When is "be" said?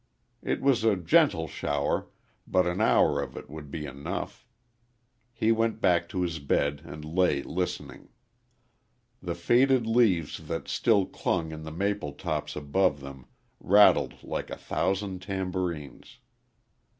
3.69-3.85